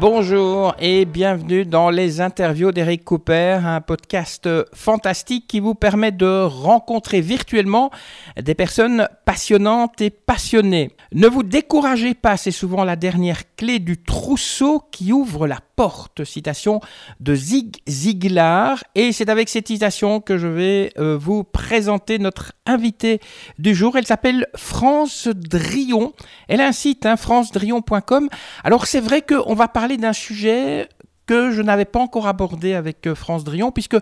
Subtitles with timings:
[0.00, 6.42] Bonjour et bienvenue dans les interviews d'Eric Cooper, un podcast fantastique qui vous permet de
[6.42, 7.90] rencontrer virtuellement
[8.40, 10.92] des personnes passionnantes et passionnées.
[11.12, 16.24] Ne vous découragez pas, c'est souvent la dernière clé du trousseau qui ouvre la porte.
[16.24, 16.80] Citation
[17.20, 18.84] de Zig Ziglar.
[18.94, 23.18] Et c'est avec cette citation que je vais euh, vous présenter notre invitée
[23.58, 23.96] du jour.
[23.96, 26.12] Elle s'appelle France Drion.
[26.48, 28.28] Elle a un site, hein, francedrion.com.
[28.62, 30.88] Alors c'est vrai qu'on va parler d'un sujet
[31.30, 33.96] que je n'avais pas encore abordé avec euh, France Drion, puisque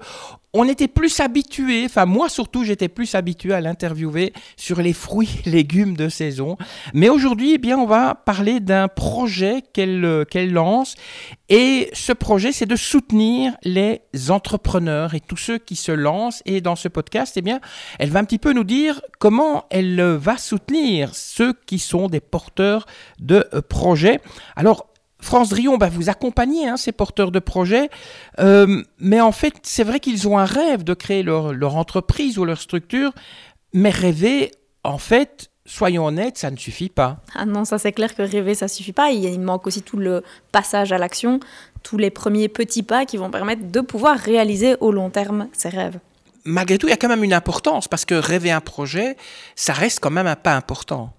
[0.54, 5.42] on était plus habitué, enfin moi surtout j'étais plus habitué à l'interviewer sur les fruits
[5.44, 6.56] et légumes de saison.
[6.94, 10.94] Mais aujourd'hui, eh bien, on va parler d'un projet qu'elle euh, qu'elle lance.
[11.50, 16.42] Et ce projet, c'est de soutenir les entrepreneurs et tous ceux qui se lancent.
[16.46, 17.60] Et dans ce podcast, eh bien,
[17.98, 22.20] elle va un petit peu nous dire comment elle va soutenir ceux qui sont des
[22.20, 22.86] porteurs
[23.18, 24.20] de euh, projets.
[24.56, 24.86] Alors,
[25.20, 27.90] France Drion va vous accompagner, hein, ces porteurs de projets.
[28.38, 32.38] Euh, mais en fait, c'est vrai qu'ils ont un rêve de créer leur, leur entreprise
[32.38, 33.12] ou leur structure.
[33.72, 34.52] Mais rêver,
[34.84, 37.18] en fait, soyons honnêtes, ça ne suffit pas.
[37.34, 39.10] Ah non, ça c'est clair que rêver, ça suffit pas.
[39.10, 41.40] Il, manque aussi tout le passage à l'action,
[41.82, 45.68] tous les premiers petits pas qui vont permettre de pouvoir réaliser au long terme ses
[45.68, 45.98] rêves.
[46.44, 49.16] Malgré tout, il y a quand même une importance, parce que rêver un projet,
[49.54, 51.12] ça reste quand même un pas important.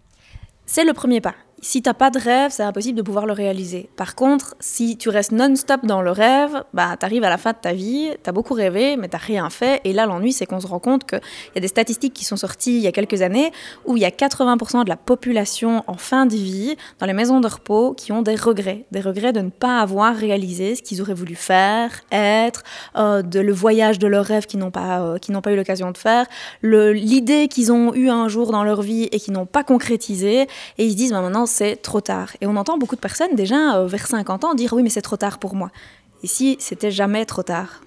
[0.66, 1.36] C'est le premier pas.
[1.62, 3.90] Si t'as pas de rêve, c'est impossible de pouvoir le réaliser.
[3.98, 7.58] Par contre, si tu restes non-stop dans le rêve, bah t'arrives à la fin de
[7.62, 9.82] ta vie, t'as beaucoup rêvé, mais t'as rien fait.
[9.84, 11.20] Et là, l'ennui, c'est qu'on se rend compte qu'il
[11.56, 13.52] y a des statistiques qui sont sorties il y a quelques années
[13.86, 17.42] où il y a 80% de la population en fin de vie dans les maisons
[17.42, 21.02] de repos qui ont des regrets, des regrets de ne pas avoir réalisé ce qu'ils
[21.02, 22.64] auraient voulu faire, être,
[22.96, 25.98] euh, de le voyage de leurs rêves qu'ils n'ont pas, euh, pas eu l'occasion de
[25.98, 26.26] faire,
[26.64, 30.48] l'idée qu'ils ont eue un jour dans leur vie et qu'ils n'ont pas concrétisé,
[30.78, 32.30] et ils se disent bah, maintenant c'est trop tard.
[32.42, 35.02] Et on entend beaucoup de personnes déjà euh, vers 50 ans dire oui mais c'est
[35.02, 35.70] trop tard pour moi.
[36.24, 37.82] Ici, c'était jamais trop tard.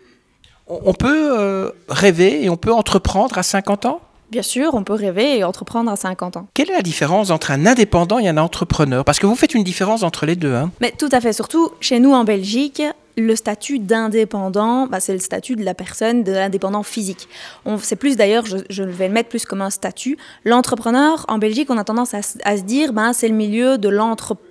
[0.66, 4.00] On peut euh, rêver et on peut entreprendre à 50 ans?
[4.30, 6.46] Bien sûr, on peut rêver et entreprendre à 50 ans.
[6.54, 9.04] Quelle est la différence entre un indépendant et un entrepreneur?
[9.04, 10.54] Parce que vous faites une différence entre les deux.
[10.54, 10.70] Hein.
[10.80, 12.82] Mais tout à fait, surtout chez nous en Belgique,
[13.16, 17.28] le statut d'indépendant, bah, c'est le statut de la personne, de l'indépendant physique.
[17.82, 20.16] C'est plus d'ailleurs, je, vais le mettre plus comme un statut.
[20.44, 23.76] L'entrepreneur, en Belgique, on a tendance à, se dire, ben, c'est le milieu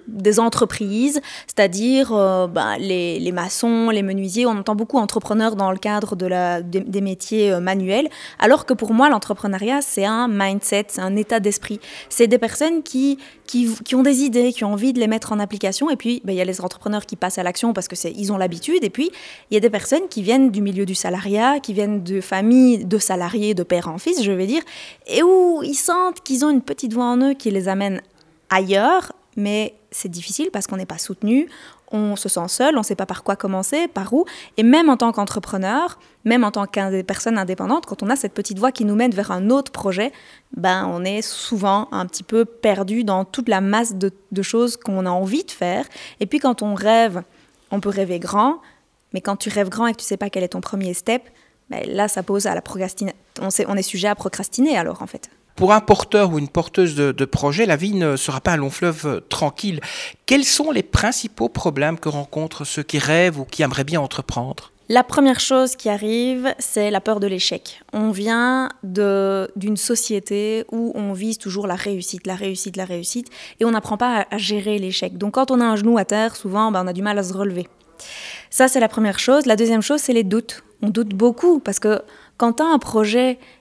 [0.08, 4.46] des entreprises, c'est-à-dire euh, ben, les, maçons, les menuisiers.
[4.46, 8.74] On entend beaucoup entrepreneurs dans le cadre de la, des, métiers euh, manuels, alors que
[8.74, 11.80] pour moi, l'entrepreneuriat, c'est un mindset, c'est un état d'esprit.
[12.10, 13.18] C'est des personnes qui,
[13.94, 15.90] ont des idées, qui ont envie de les mettre en application.
[15.90, 17.96] Et puis, ben, il y a les entrepreneurs qui passent à l'action parce que
[18.32, 18.38] ont
[18.84, 19.12] Et puis,
[19.50, 22.86] il y a des personnes qui viennent du milieu du salariat, qui viennent de familles
[22.86, 24.62] de salariés, de père en fils, je vais dire,
[25.08, 28.02] et où ils sentent qu'ils ont une petite voix en eux qui les amène
[28.50, 31.48] ailleurs, mais c'est difficile parce qu'on n'est pas soutenu,
[31.92, 34.26] on se sent seul, on ne sait pas par quoi commencer, par où.
[34.58, 38.34] Et même en tant qu'entrepreneur, même en tant que personne indépendante, quand on a cette
[38.34, 40.12] petite voix qui nous mène vers un autre projet,
[40.56, 45.06] ben on est souvent un petit peu perdu dans toute la masse de choses qu'on
[45.06, 45.86] a envie de faire.
[46.20, 47.24] Et puis quand on rêve,
[47.72, 48.62] on peut rêver grand,
[49.14, 51.24] mais quand tu rêves grand et que tu sais pas quel est ton premier step,
[51.70, 53.18] ben là ça pose à la procrastination.
[53.40, 55.30] On, est sujet à procrastiner alors en fait.
[55.56, 58.58] Pour un porteur ou une porteuse de, de projet, la vie ne sera pas un
[58.58, 59.80] long fleuve euh, tranquille.
[60.26, 64.72] Quels sont les principaux problèmes que rencontrent ceux qui rêvent ou qui aimeraient bien entreprendre?
[64.92, 67.82] La première chose qui arrive, c'est la peur de l'échec.
[67.94, 73.30] On vient d'une société où on vise toujours la réussite, la réussite, la réussite,
[73.62, 75.18] et on n'apprend pas à, gérer l'échec.
[75.18, 77.24] Donc quand on a un genou à terre, souvent, ben, on a du mal à
[77.24, 77.70] se relever.
[78.50, 79.46] Ça, c'est la première chose.
[79.46, 80.62] La deuxième chose, c'est les doutes.
[80.82, 82.02] On doute beaucoup parce que
[82.36, 83.40] quand tu as un projet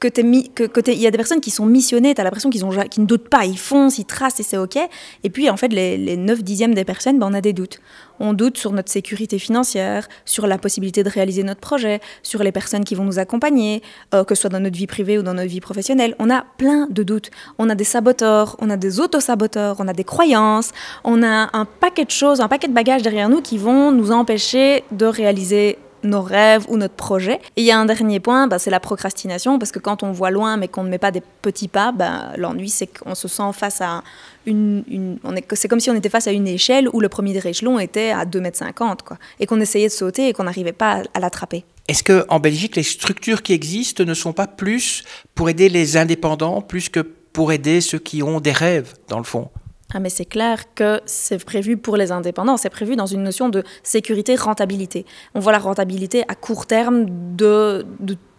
[0.00, 2.64] que mis, que, il y a des personnes qui sont missionnées, tu as l'impression qu'ils
[2.90, 4.78] qu'ils ne doutent pas, ils foncent, ils tracent et c'est OK.
[5.22, 7.80] Et puis, en fait, les, les 9 dixièmes des personnes, ben, on a des doutes.
[8.20, 12.52] On doute sur notre sécurité financière, sur la possibilité de réaliser notre projet, sur les
[12.52, 13.82] personnes qui vont nous accompagner,
[14.14, 16.14] euh, que ce soit dans notre vie privée ou dans notre vie professionnelle.
[16.18, 17.30] On a plein de doutes.
[17.58, 20.70] On a des saboteurs, on a des autosaboteurs, on a des croyances,
[21.02, 24.12] on a un paquet de choses, un paquet de bagages derrière nous qui vont nous
[24.12, 27.40] empêcher de réaliser nos rêves ou notre projet.
[27.56, 30.12] Et il y a un dernier point, bah, c'est la procrastination, parce que quand on
[30.12, 33.28] voit loin mais qu'on ne met pas des petits pas, bah, l'ennui c'est qu'on se
[33.28, 34.02] sent face à
[34.46, 35.18] une...
[35.54, 38.24] c'est comme si on était face à une échelle où le premier échelon était à
[38.24, 41.64] 2,50 m, quoi, et qu'on essayait de sauter et qu'on n'arrivait pas à, à l'attraper.
[41.88, 45.04] Est-ce que en Belgique, les structures qui existent ne sont pas plus
[45.34, 49.24] pour aider les indépendants, plus que pour aider ceux qui ont des rêves, dans le
[49.24, 49.50] fond?
[49.94, 53.48] Ah mais c'est clair que c'est prévu pour les indépendants, c'est prévu dans une notion
[53.48, 55.06] de sécurité rentabilité.
[55.34, 57.06] On voit la rentabilité à court terme
[57.36, 57.86] de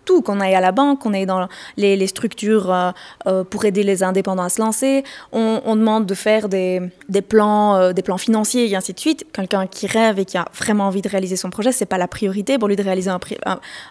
[0.05, 1.47] tout, qu'on aille à la banque, qu'on aille dans
[1.77, 2.91] les, structures euh,
[3.27, 5.03] euh, pour aider les indépendants à se lancer.
[5.31, 6.91] On, demande de faire des,
[7.27, 9.25] plans, euh, des plans financiers et ainsi de suite.
[9.33, 12.07] Quelqu'un qui rêve et qui a vraiment envie de réaliser son projet, c'est pas la
[12.07, 13.19] priorité pour lui de réaliser un,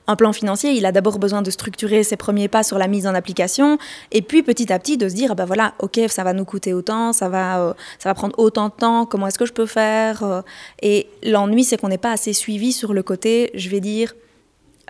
[0.06, 0.70] un, plan financier.
[0.72, 3.78] Il a d'abord besoin de structurer ses premiers pas sur la mise en application
[4.12, 6.44] et puis petit à petit de se dire, ah ben voilà, ok, ça va nous
[6.44, 9.66] coûter autant, ça va, ça va prendre autant de temps, comment est-ce que je peux
[9.66, 10.42] faire
[10.80, 14.14] Et l'ennui, c'est qu'on n'est pas assez suivi sur le côté, je vais dire,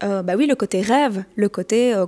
[0.02, 2.06] euh, bah oui, le côté rêve, le côté, euh,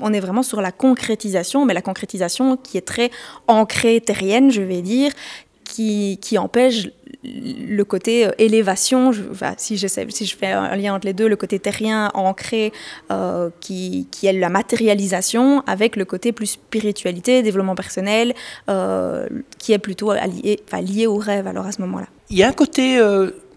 [0.00, 3.10] on est vraiment sur la concrétisation, mais la concrétisation qui est très
[3.48, 5.10] ancrée terrienne, je vais dire,
[5.64, 6.88] qui, qui empêche
[7.24, 9.10] le côté euh, élévation,
[9.56, 12.72] si, je si je fais un lien entre les deux, le côté terrien ancré
[13.60, 18.34] qui, qui, est la matérialisation avec le côté plus spiritualité, développement personnel,
[19.58, 22.06] qui est plutôt lié, lié au rêve alors à ce moment-là.
[22.30, 23.00] Il y a un côté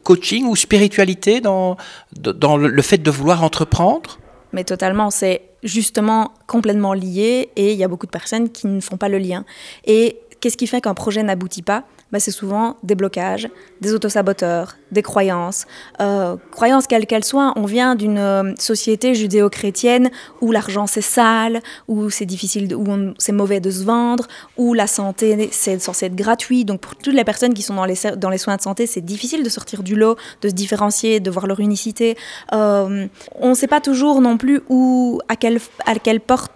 [0.07, 1.75] coaching ou spiritualité dans,
[2.15, 4.19] dans le fait de vouloir entreprendre?
[4.53, 8.79] Mais totalement, c'est justement complètement lié et il y a beaucoup de personnes qui ne
[8.79, 9.43] font pas le lien.
[9.83, 11.83] Et qu'est-ce qui fait qu'un projet n'aboutit pas?
[12.11, 13.49] Bah, c'est souvent des blocages,
[13.81, 15.65] des autosaboteurs, des croyances.
[15.99, 20.09] Euh, croyances quelles qu'elles soient, on vient d'une euh, société judéo-chrétienne
[20.41, 22.87] où l'argent c'est sale, où c'est difficile, où
[23.17, 24.27] c'est mauvais de se vendre,
[24.57, 26.65] où la santé c'est censé être gratuit.
[26.65, 29.01] Donc pour toutes les personnes qui sont dans les, dans les soins de santé, c'est
[29.01, 32.17] difficile de sortir du lot, de se différencier, de voir leur unicité.
[32.53, 36.51] Euh, on ne sait pas toujours non plus où, à quelle, à quelle porte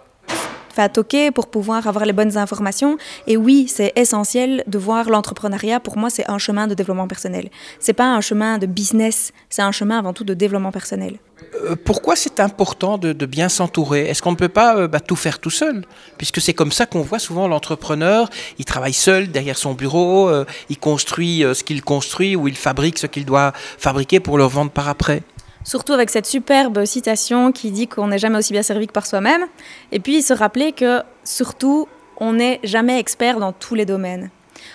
[0.80, 2.96] à toquer pour pouvoir avoir les bonnes informations.
[3.26, 5.80] Et oui, c'est essentiel de voir l'entrepreneuriat.
[5.80, 7.50] Pour moi, c'est un chemin de développement personnel.
[7.80, 11.18] C'est pas un chemin de business, c'est un chemin avant tout de développement personnel.
[11.64, 14.06] Euh, pourquoi c'est important de, bien s'entourer?
[14.08, 15.84] Est-ce qu'on ne peut pas euh, bah, tout faire tout seul?
[16.18, 18.28] Puisque c'est comme ça qu'on voit souvent l'entrepreneur,
[18.58, 22.98] il travaille seul derrière son bureau, euh, il construit ce qu'il construit ou il fabrique
[22.98, 25.22] ce qu'il doit fabriquer pour le vendre par après.
[25.64, 29.06] Surtout avec cette superbe citation qui dit qu'on n'est jamais aussi bien servi que par
[29.06, 29.46] soi-même.
[29.92, 31.88] Et puis se rappeler que surtout,
[32.18, 34.30] on n'est jamais expert dans tous les domaines.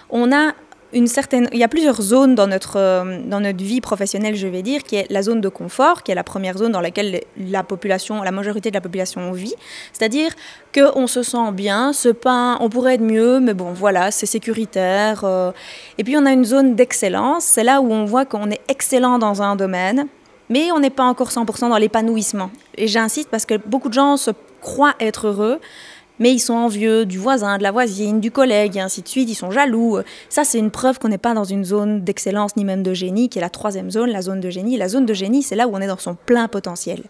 [0.09, 0.53] On a
[0.93, 4.47] une certaine, il y a plusieurs zones dans notre, euh, dans notre vie professionnelle, je
[4.47, 7.21] vais dire, qui est la zone de confort, qui est la première zone dans laquelle
[7.37, 9.53] la population, la majorité de la population vit.
[9.91, 10.31] C'est-à-dire
[10.73, 11.91] qu'on se sent bien,
[12.59, 15.21] on pourrait être mieux, mais bon, voilà, c'est sécuritaire.
[15.23, 15.51] Euh.
[15.97, 19.19] Et puis on a une zone d'excellence, c'est là où on voit qu'on est excellent
[19.19, 20.07] dans un domaine,
[20.49, 22.49] mais on n'est pas encore 100% dans l'épanouissement.
[22.75, 25.59] Et j'insiste parce que beaucoup de gens se croient être heureux,
[26.19, 29.29] mais ils sont envieux du voisin, de la voisine, du collègue, et ainsi de suite,
[29.29, 29.99] ils sont jaloux.
[30.29, 33.29] Ça, c'est une preuve qu'on n'est pas dans une zone d'excellence ni même de génie,
[33.29, 34.77] qui est la troisième zone, la zone de génie.
[34.77, 37.03] La zone de génie, c'est là où on est dans son plein potentiel.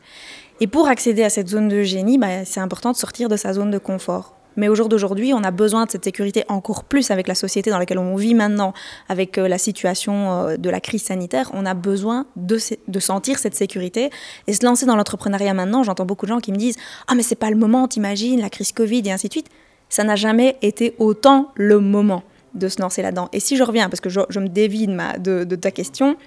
[0.60, 3.54] Et pour accéder à cette zone de génie, bah, c'est important de sortir de sa
[3.54, 4.37] zone de confort.
[4.58, 7.70] Mais au jour d'aujourd'hui, on a besoin de cette sécurité encore plus avec la société
[7.70, 8.74] dans laquelle on vit maintenant,
[9.08, 11.50] avec euh, la situation euh, de la crise sanitaire.
[11.54, 12.58] On a besoin de,
[13.00, 14.10] sentir cette sécurité
[14.48, 15.84] et se lancer dans l'entrepreneuriat maintenant.
[15.84, 16.76] J'entends beaucoup de gens qui me disent
[17.08, 19.50] Ah, mais c'est pas le moment, t'imagines, la crise Covid et ainsi de suite.
[19.90, 23.30] Ça n'a jamais été autant le moment de se lancer là-dedans.
[23.32, 26.18] Et si je reviens, parce que je, me dévie de ta question,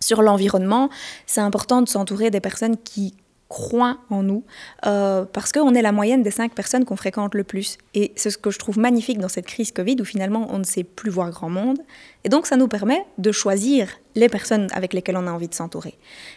[0.00, 0.90] sur l'environnement,
[1.26, 3.14] c'est important de s'entourer des personnes qui
[3.48, 4.44] croient en nous,
[4.86, 7.78] euh, parce qu'on est la moyenne des cinq personnes qu'on fréquente le plus.
[7.94, 10.64] Et c'est ce que je trouve magnifique dans cette crise Covid, où finalement on ne
[10.64, 11.78] sait plus voir grand monde.
[12.24, 15.54] Et donc ça nous permet de choisir les personnes avec lesquelles on a envie de
[15.54, 15.94] s'entourer.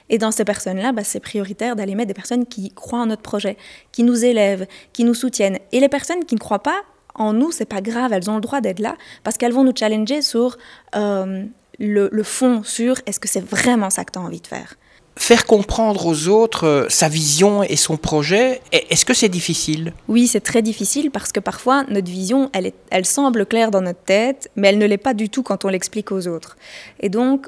[0.10, 3.24] Et dans ces personnes-là, bah, c'est prioritaire d'aller mettre des personnes qui croient en notre
[3.24, 3.58] projet,
[3.91, 5.60] qui nous élèvent, qui nous soutiennent.
[5.74, 6.82] Et les personnes qui ne croient pas
[7.15, 9.75] en nous, c'est pas grave, elles ont le droit d'être là, parce qu'elles vont nous
[9.75, 10.58] challenger sur
[10.96, 11.44] euh,
[11.77, 14.77] le, le fond, sur est-ce que c'est vraiment ça que tu as envie de faire
[15.18, 19.94] faire comprendre aux autres euh, sa vision et son projet, est-ce que c'est difficile?
[20.08, 23.82] Oui, c'est très difficile parce que parfois notre vision, elle, est, elle semble claire dans
[23.82, 26.58] notre tête, mais elle ne l'est pas du tout quand on l'explique aux autres.
[27.00, 27.48] Et donc,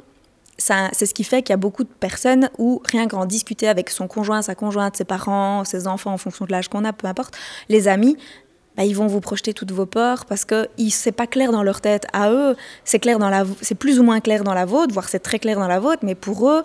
[0.58, 3.90] c'est ce qui fait qu'il y a beaucoup de personnes où rien qu'en discuter avec
[3.90, 7.08] son conjoint, sa conjointe, ses parents, ses enfants, en fonction de l'âge qu'on a, peu
[7.08, 7.36] importe,
[7.70, 8.18] les amis,
[8.78, 11.82] bah, ils vont vous projeter toutes vos peurs parce que c'est pas clair dans leur
[11.82, 12.06] tête.
[12.14, 12.56] À eux,
[12.86, 13.02] c'est
[13.62, 16.00] c'est plus ou moins clair dans la vôtre, voire c'est très clair dans la vôtre,
[16.04, 16.64] mais pour eux,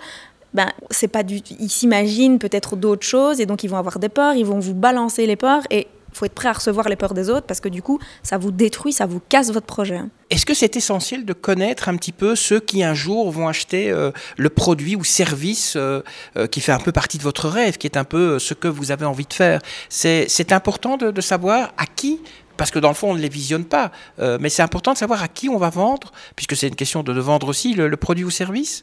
[0.54, 4.08] ben, c'est pas du ils s'imaginent peut-être d'autres choses et donc ils vont avoir des
[4.08, 7.14] peurs, ils vont vous balancer les peurs et faut être prêt à recevoir les peurs
[7.14, 10.00] des autres parce que du coup, ça vous détruit, ça vous casse votre projet.
[10.30, 13.90] Est-ce que c'est essentiel de connaître un petit peu ceux qui un jour vont acheter
[13.90, 16.02] euh, le produit ou service euh,
[16.36, 18.68] euh, qui fait un peu partie de votre rêve, qui est un peu ce que
[18.68, 19.60] vous avez envie de faire?
[19.88, 22.20] C'est important de, savoir à qui
[22.56, 23.92] parce que dans le fond, on ne les visionne pas.
[24.18, 27.12] mais c'est important de savoir à qui on va vendre, puisque c'est une question de,
[27.20, 28.82] vendre aussi le produit ou service?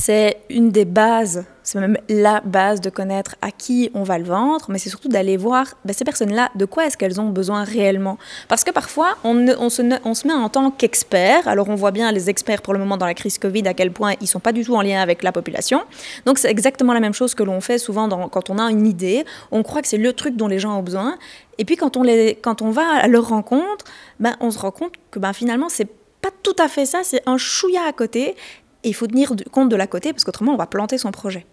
[0.00, 4.24] C'est une des bases, c'est même la base de connaître à qui on va le
[4.24, 7.64] vendre, mais c'est surtout d'aller voir ben, ces personnes-là, de quoi est-ce qu'elles ont besoin
[7.64, 8.16] réellement.
[8.46, 9.34] Parce que parfois, on,
[9.68, 13.06] se, met en tant qu'expert, alors on voit bien les experts pour le moment dans
[13.06, 15.24] la crise Covid, à quel point ils ne sont pas du tout en lien avec
[15.24, 15.82] la population.
[16.26, 19.24] Donc c'est exactement la même chose que l'on fait souvent quand on a une idée,
[19.50, 21.18] on croit que c'est le truc dont les gens ont besoin,
[21.58, 23.84] et puis quand on, les, quand on va à leur rencontre,
[24.20, 25.88] ben, on se rend compte que ben, finalement, c'est
[26.20, 28.36] pas tout à fait ça, c'est un chouïa à côté,
[28.84, 31.46] il faut tenir compte de la côté parce qu'autrement on va planter son projet.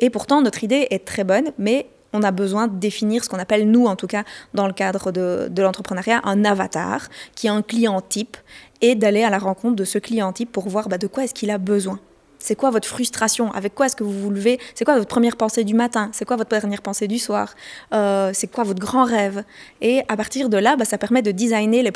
[0.00, 3.38] Et pourtant notre idée est très bonne, mais on a besoin de définir ce qu'on
[3.38, 7.62] appelle, nous en tout cas, dans le cadre de, l'entrepreneuriat, un avatar, qui est un
[7.62, 8.36] client type,
[8.80, 11.34] et d'aller à la rencontre de ce client type pour voir bah, de quoi est-ce
[11.34, 11.98] qu'il a besoin.
[12.44, 13.50] C'est quoi votre frustration?
[13.52, 14.60] Avec quoi est-ce que vous vous levez?
[14.74, 16.10] C'est quoi votre première pensée du matin?
[16.12, 17.54] C'est quoi votre dernière pensée du soir?
[17.94, 19.44] Euh, C'est quoi votre grand rêve?
[19.80, 21.92] Et à partir de là, bah, ça permet de designer les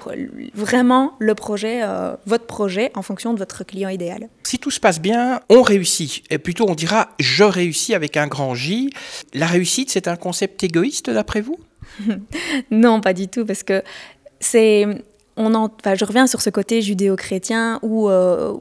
[0.54, 4.30] vraiment le projet, euh, votre projet, en fonction de votre client idéal.
[4.42, 6.22] Si tout se passe bien, on réussit.
[6.30, 8.88] Et plutôt, on dira je réussis avec un grand J.
[9.34, 11.58] La réussite, c'est un concept égoïste d'après vous?
[12.70, 13.82] Non, pas du tout, parce que
[14.40, 14.86] c'est
[15.38, 18.54] on je reviens sur ce côté judéo-chrétien où euh,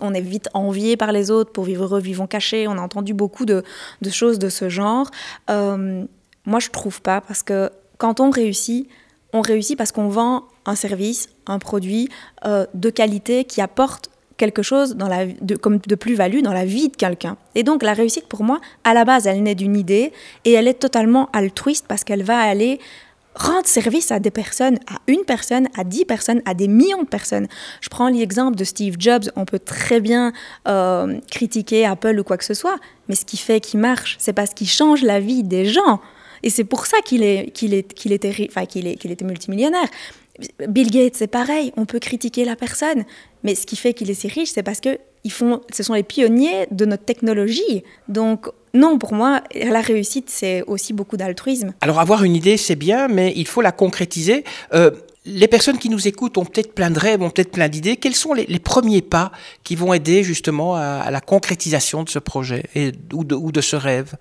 [0.00, 2.68] on est vite envié par les autres pour vivre heureux, vivons cachés.
[2.68, 3.64] On a entendu beaucoup de,
[4.10, 5.10] choses de ce genre.
[5.50, 6.04] Euh,
[6.46, 8.88] moi, je trouve pas parce que quand on réussit,
[9.32, 12.08] on réussit parce qu'on vend un service, un produit
[12.44, 16.64] euh, de qualité qui apporte quelque chose dans la, de, comme de plus-value dans la
[16.64, 17.36] vie de quelqu'un.
[17.54, 20.12] Et donc la réussite pour moi, à la base, elle naît d'une idée
[20.44, 22.80] et elle est totalement altruiste parce qu'elle va aller
[23.34, 27.08] rendre service à des personnes, à une personne, à dix personnes, à des millions de
[27.08, 27.48] personnes.
[27.80, 30.32] Je prends l'exemple de Steve Jobs, on peut très bien
[30.68, 34.32] euh, critiquer Apple ou quoi que ce soit, mais ce qui fait qu'il marche, c'est
[34.32, 36.00] parce qu'il change la vie des gens.
[36.42, 39.88] Et c'est pour ça qu'il est, qu'il est, qu'il était, enfin, qu'il est, était multimillionnaire.
[40.68, 43.04] Bill Gates, c'est pareil, on peut critiquer la personne,
[43.44, 45.94] mais ce qui fait qu'il est si riche, c'est parce que ils font, ce sont
[45.94, 47.82] les pionniers de notre technologie.
[48.08, 51.72] Donc non, pour moi, la réussite, c'est aussi beaucoup d'altruisme.
[51.80, 54.42] Alors avoir une idée, c'est bien, mais il faut la concrétiser.
[54.74, 54.90] Euh,
[55.24, 57.96] les personnes qui nous écoutent ont peut-être plein de rêves, ont peut-être plein d'idées.
[57.96, 59.30] Quels sont les, premiers pas
[59.62, 63.60] qui vont aider justement à, la concrétisation de ce projet et, ou, de, ou de
[63.60, 64.14] ce rêve?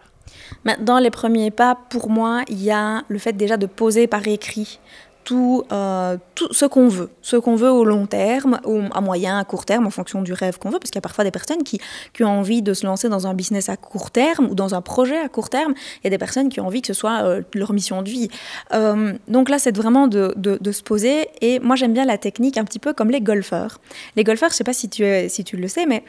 [0.79, 4.25] Dans les premiers pas, pour moi, il y a le fait déjà de poser par
[4.27, 4.79] écrit
[5.23, 9.37] tout, euh, tout ce qu'on veut, ce qu'on veut au long terme, ou à moyen,
[9.37, 11.31] à court terme, en fonction du rêve qu'on veut, parce qu'il y a parfois des
[11.31, 11.79] personnes qui,
[12.13, 14.81] qui, ont envie de se lancer dans un business à court terme ou dans un
[14.81, 17.73] projet à court terme, a des personnes qui ont envie que ce soit euh, leur
[17.73, 18.29] mission de vie.
[18.73, 22.17] Euh, donc là, c'est vraiment de, de, de, se poser, et moi j'aime bien la
[22.17, 23.79] technique un petit peu comme les golfeurs.
[24.15, 26.03] Les golfeurs, je ne sais pas si tu, si tu le sais, mais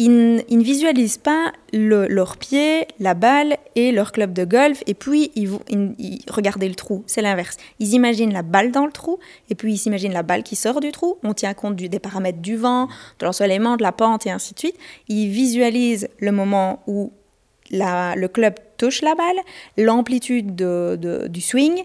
[0.00, 5.30] ils, ne visualisent pas leurs pieds, la balle et leur club de golf, et puis
[5.36, 7.04] ils, ils, regardent le trou.
[7.06, 7.58] C'est l'inverse.
[7.80, 9.18] Ils imaginent la balle dans le trou,
[9.50, 11.18] et puis ils s'imaginent la balle qui sort du trou.
[11.22, 12.86] On tient compte des paramètres du vent,
[13.18, 14.76] de l'ensoleillement, de la pente, et ainsi de suite.
[15.08, 17.12] Ils visualisent le moment où
[17.70, 19.38] le club touche la balle,
[19.76, 21.84] l'amplitude du swing,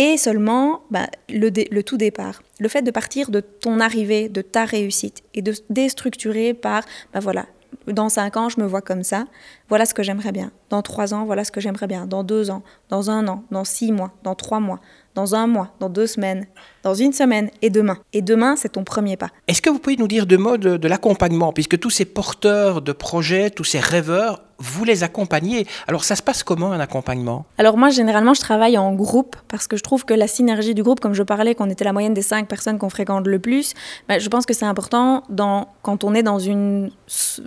[0.00, 2.42] et seulement bah, le, tout départ.
[2.58, 7.20] Le fait de partir de ton arrivée, de ta réussite, et de déstructurer par, bah
[7.20, 7.44] voilà,
[7.86, 9.26] dans cinq ans, je me vois comme ça,
[9.70, 10.50] voilà ce que j'aimerais bien.
[10.68, 12.06] Dans trois ans, voilà ce que j'aimerais bien.
[12.06, 14.80] Dans deux ans, dans un an, dans six mois, dans trois mois,
[15.14, 16.46] dans un mois, dans deux semaines,
[16.82, 17.98] dans une semaine et demain.
[18.12, 19.30] Et demain, c'est ton premier pas.
[19.48, 22.82] Est-ce que vous pouvez nous dire deux mots de, de l'accompagnement, puisque tous ces porteurs
[22.82, 25.66] de projets, tous ces rêveurs, vous les accompagnez.
[25.88, 27.46] Alors ça se passe comment un accompagnement?
[27.56, 30.82] Alors moi, généralement, je travaille en groupe parce que je trouve que la synergie du
[30.82, 33.72] groupe, comme je parlais, qu'on était la moyenne des cinq personnes qu'on fréquente le plus,
[34.06, 36.90] ben, je pense que c'est important dans, quand on est dans une,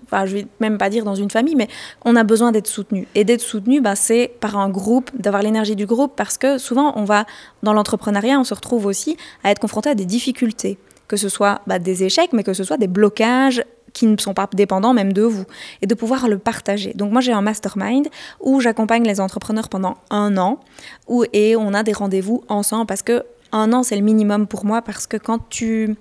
[0.06, 1.68] enfin, je vais même pas dire dans une famille, mais
[2.04, 3.08] on a besoin d'être soutenu.
[3.16, 6.94] Et d'être soutenu, ben, c'est par un groupe, d'avoir l'énergie du groupe, parce que souvent,
[6.96, 7.26] on va,
[7.62, 10.78] dans l'entrepreneuriat, on se retrouve aussi à être confronté à des difficultés,
[11.08, 14.34] que ce soit bah, des échecs, mais que ce soit des blocages qui ne sont
[14.34, 15.46] pas dépendants même de vous,
[15.82, 16.94] et de pouvoir le partager.
[16.96, 18.08] Donc moi j'ai un mastermind
[18.42, 20.60] où j'accompagne les entrepreneurs pendant un an,
[21.08, 24.66] où, et on a des rendez-vous ensemble, parce que un an c'est le minimum pour
[24.66, 25.96] moi, parce que quand tu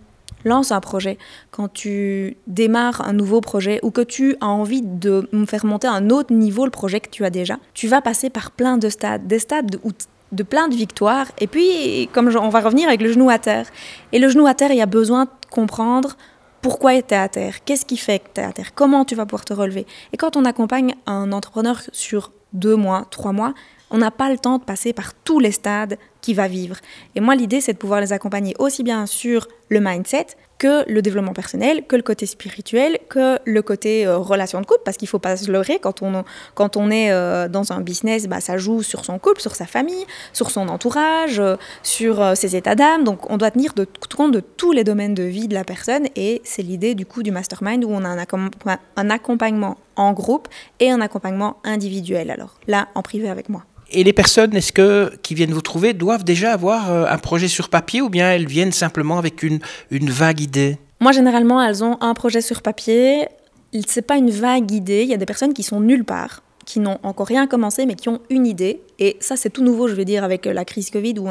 [0.45, 1.19] lances un projet,
[1.51, 5.93] quand tu démarres un nouveau projet ou que tu as envie de faire monter à
[5.93, 8.89] un autre niveau le projet que tu as déjà, tu vas passer par plein de
[8.89, 9.77] stades, des stades
[10.33, 11.27] de plein de victoires.
[11.39, 13.67] Et puis, comme on va revenir avec le genou à terre.
[14.13, 16.17] Et le genou à terre, il y a besoin de comprendre
[16.63, 19.15] pourquoi tu es à terre, qu'est-ce qui fait que tu es à terre, comment tu
[19.15, 19.85] vas pouvoir te relever.
[20.13, 23.53] Et quand on accompagne un entrepreneur sur deux mois, trois mois,
[23.91, 26.77] on n'a pas le temps de passer par tous les stades qu'il va vivre.
[27.15, 30.29] Et moi, l'idée, c'est de pouvoir les accompagner aussi bien sur le mindset
[30.63, 34.83] que le développement personnel, que le côté spirituel, que le côté euh, relation de couple,
[34.85, 36.23] parce qu'il ne faut pas se leurrer, quand on,
[36.55, 39.67] quand on est euh, dans un business, bah, ça joue sur son couple, sur sa
[39.67, 44.31] famille, sur son entourage, euh, sur ses états d'âme, donc on doit tenir de, compte
[44.31, 47.33] de tous les domaines de vie de la personne, et c'est l'idée du coup du
[47.33, 48.25] mastermind où on a
[48.97, 50.47] un accompagnement en groupe
[50.79, 53.65] et un accompagnement individuel, alors là, en privé avec moi.
[53.93, 57.49] Et les personnes, est-ce que qui viennent vous trouver doivent déjà avoir euh, un projet
[57.49, 60.79] sur papier ou bien elles viennent simplement avec une, vague idée?
[61.01, 63.27] Moi, généralement, elles ont un projet sur papier.
[63.87, 65.03] C'est pas une vague idée.
[65.03, 67.95] Il y a des personnes qui sont nulle part, qui n'ont encore rien commencé, mais
[67.95, 68.81] qui ont une idée.
[68.99, 71.29] Et ça, c'est tout nouveau, je veux dire, avec la crise Covid, où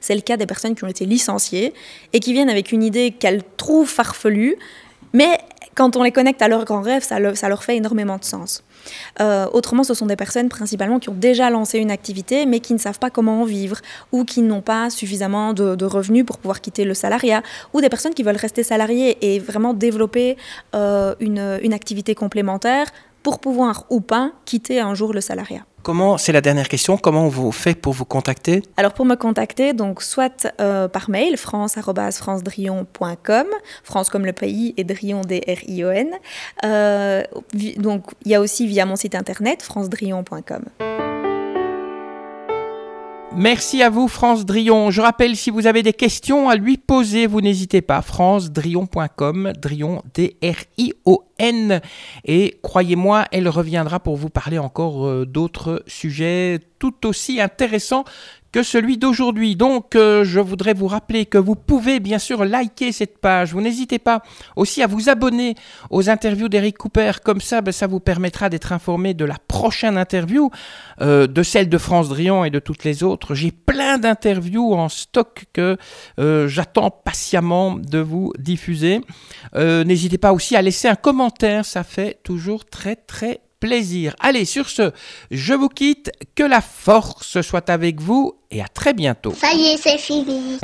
[0.00, 1.72] c'est le cas des personnes qui ont été licenciées
[2.12, 4.56] et qui viennent avec une idée qu'elles trouvent farfelue,
[5.12, 5.38] mais
[5.78, 8.64] quand on les connecte à leur grand rêve, ça, leur fait énormément de sens.
[9.20, 12.72] Euh, autrement, ce sont des personnes principalement qui ont déjà lancé une activité, mais qui
[12.72, 13.76] ne savent pas comment en vivre,
[14.10, 18.12] ou qui n'ont pas suffisamment de, revenus pour pouvoir quitter le salariat, ou des personnes
[18.12, 20.36] qui veulent rester salariées et vraiment développer
[20.74, 22.88] euh, une activité complémentaire
[23.28, 25.66] pour pouvoir ou pas quitter un jour le salariat.
[25.82, 28.62] Comment, c'est la dernière question, comment on vous fait pour vous contacter?
[28.78, 33.46] Alors pour me contacter, donc soit euh, par mail, france.francedrion.com,
[33.84, 36.08] France comme le pays et Drion, D-R-I-O-N.
[36.64, 37.22] Euh,
[37.76, 40.64] donc il y a aussi via mon site internet, francedrion.com.
[43.36, 44.90] Merci à vous, France Drion.
[44.90, 48.02] Je rappelle, si vous avez des questions à lui poser, vous n'hésitez pas.
[48.02, 51.80] francedrion.com, Drion, D-R-I-O-N.
[52.24, 58.04] Et croyez-moi, elle reviendra pour vous parler encore euh, d'autres sujets tout aussi intéressants
[58.52, 59.56] que celui d'aujourd'hui.
[59.56, 63.52] Donc, euh, je voudrais vous rappeler que vous pouvez bien sûr liker cette page.
[63.52, 64.22] Vous n'hésitez pas
[64.56, 65.54] aussi à vous abonner
[65.90, 67.12] aux interviews d'Eric Cooper.
[67.24, 70.50] Comme ça, ben, ça vous permettra d'être informé de la prochaine interview,
[71.00, 73.34] euh, de celle de France Drian et de toutes les autres.
[73.34, 75.76] J'ai plein d'interviews en stock que
[76.18, 79.00] euh, j'attends patiemment de vous diffuser.
[79.54, 81.64] n'hésitez pas aussi à laisser un commentaire.
[81.64, 84.14] Ça fait toujours très très plaisir.
[84.20, 84.92] Allez, sur ce,
[85.30, 89.34] je vous quitte, que la force soit avec vous et à très bientôt.
[89.38, 90.58] Ça y est, c'est fini.